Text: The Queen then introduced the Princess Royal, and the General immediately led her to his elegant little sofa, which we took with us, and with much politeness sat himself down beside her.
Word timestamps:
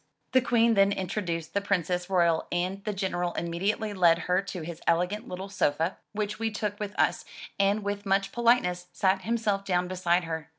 The 0.31 0.41
Queen 0.41 0.73
then 0.73 0.91
introduced 0.91 1.53
the 1.53 1.61
Princess 1.61 2.09
Royal, 2.09 2.47
and 2.51 2.83
the 2.85 2.91
General 2.91 3.33
immediately 3.35 3.93
led 3.93 4.17
her 4.25 4.41
to 4.41 4.63
his 4.63 4.81
elegant 4.87 5.27
little 5.27 5.47
sofa, 5.47 5.97
which 6.11 6.39
we 6.39 6.49
took 6.49 6.79
with 6.79 6.99
us, 6.99 7.23
and 7.59 7.83
with 7.83 8.03
much 8.03 8.31
politeness 8.31 8.87
sat 8.93 9.21
himself 9.21 9.63
down 9.63 9.87
beside 9.87 10.23
her. 10.23 10.49